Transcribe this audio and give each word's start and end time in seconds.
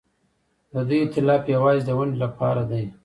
د 0.71 0.73
دوی 0.87 0.99
ائتلاف 1.01 1.43
یوازې 1.55 1.81
د 1.85 1.89
ونډې 1.97 2.17
لپاره 2.23 2.61
دی. 2.71 2.83